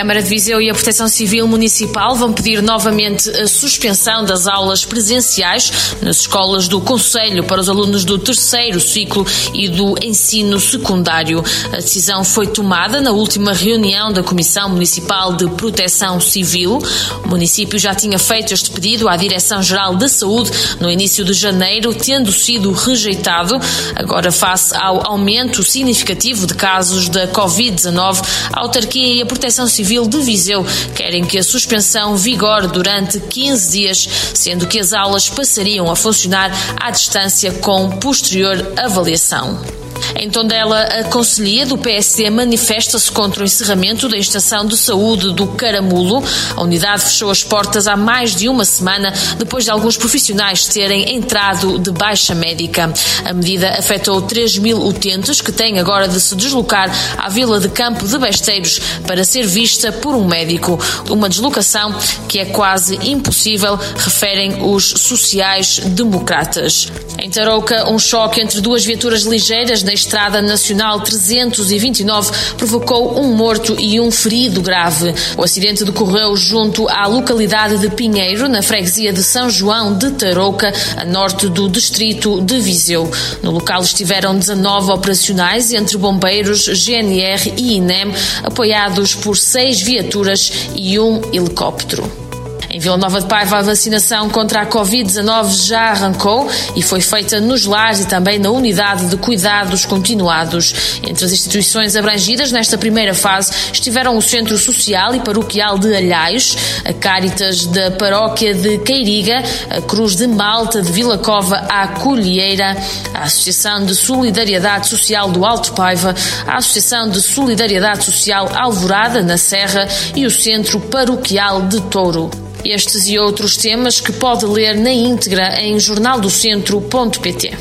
[0.00, 4.82] Câmara de Viseu e a Proteção Civil Municipal vão pedir novamente a suspensão das aulas
[4.82, 11.44] presenciais nas escolas do Conselho para os alunos do terceiro ciclo e do ensino secundário.
[11.66, 16.78] A decisão foi tomada na última reunião da Comissão Municipal de Proteção Civil.
[17.22, 21.92] O município já tinha feito este pedido à Direção-Geral de Saúde no início de janeiro,
[21.92, 23.60] tendo sido rejeitado.
[23.94, 29.89] Agora, face ao aumento significativo de casos da Covid-19, a autarquia e a Proteção Civil
[29.90, 35.28] Civil de Viseu querem que a suspensão vigore durante 15 dias, sendo que as aulas
[35.28, 39.79] passariam a funcionar à distância com posterior avaliação.
[40.16, 45.46] Em Tondela, a Conselhia do PSD manifesta-se contra o encerramento da estação de saúde do
[45.48, 46.22] Caramulo.
[46.56, 51.16] A unidade fechou as portas há mais de uma semana, depois de alguns profissionais terem
[51.16, 52.92] entrado de baixa médica.
[53.24, 57.68] A medida afetou 3 mil utentes que têm agora de se deslocar à Vila de
[57.68, 60.78] Campo de Besteiros para ser vista por um médico.
[61.08, 61.94] Uma deslocação
[62.28, 66.88] que é quase impossível, referem os sociais-democratas.
[67.18, 73.76] Em Tarouca, um choque entre duas viaturas ligeiras na Estrada Nacional 329 provocou um morto
[73.78, 75.14] e um ferido grave.
[75.36, 80.72] O acidente decorreu junto à localidade de Pinheiro, na freguesia de São João de Tarouca,
[80.96, 83.10] a norte do distrito de Viseu.
[83.42, 90.98] No local estiveram 19 operacionais entre bombeiros, GNR e INEM, apoiados por seis viaturas e
[90.98, 92.29] um helicóptero.
[92.72, 97.40] Em Vila Nova de Paiva, a vacinação contra a Covid-19 já arrancou e foi feita
[97.40, 101.00] nos lares e também na unidade de cuidados continuados.
[101.02, 106.56] Entre as instituições abrangidas nesta primeira fase estiveram o Centro Social e Paroquial de Alhaios,
[106.84, 112.76] a Cáritas da Paróquia de Queiriga, a Cruz de Malta de Vila Cova à Colheira,
[113.12, 116.14] a Associação de Solidariedade Social do Alto Paiva,
[116.46, 122.49] a Associação de Solidariedade Social Alvorada, na Serra e o Centro Paroquial de Touro.
[122.64, 127.52] Estes e outros temas que pode ler na íntegra em jornaldocentro.pt.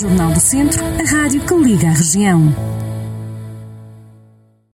[0.00, 2.75] Jornal do Centro, a rádio que liga a região.